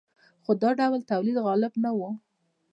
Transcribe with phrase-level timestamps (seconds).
[0.43, 1.99] خو دا ډول تولید غالب نه و.